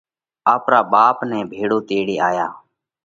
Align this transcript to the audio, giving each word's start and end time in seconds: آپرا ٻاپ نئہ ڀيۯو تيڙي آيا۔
آپرا 0.53 0.79
ٻاپ 0.91 1.17
نئہ 1.29 1.41
ڀيۯو 1.49 1.77
تيڙي 1.89 2.15
آيا۔ 2.29 2.47